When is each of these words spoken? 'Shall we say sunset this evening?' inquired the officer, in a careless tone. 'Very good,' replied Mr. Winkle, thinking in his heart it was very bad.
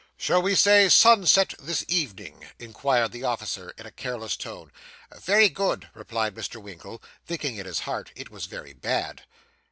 'Shall 0.17 0.41
we 0.41 0.55
say 0.55 0.89
sunset 0.89 1.53
this 1.59 1.85
evening?' 1.87 2.43
inquired 2.57 3.11
the 3.11 3.23
officer, 3.23 3.71
in 3.77 3.85
a 3.85 3.91
careless 3.91 4.35
tone. 4.35 4.71
'Very 5.15 5.47
good,' 5.47 5.89
replied 5.93 6.33
Mr. 6.33 6.59
Winkle, 6.59 7.03
thinking 7.27 7.55
in 7.57 7.67
his 7.67 7.81
heart 7.81 8.11
it 8.15 8.31
was 8.31 8.47
very 8.47 8.73
bad. 8.73 9.21